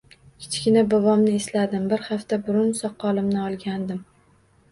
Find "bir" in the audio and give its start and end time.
1.91-2.01